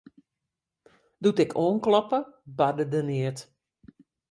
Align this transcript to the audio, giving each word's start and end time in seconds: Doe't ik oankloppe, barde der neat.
Doe't 1.23 1.39
ik 1.45 1.57
oankloppe, 1.63 2.19
barde 2.57 2.85
der 2.91 3.05
neat. 3.09 3.39